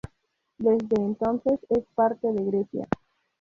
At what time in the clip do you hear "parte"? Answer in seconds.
1.95-2.25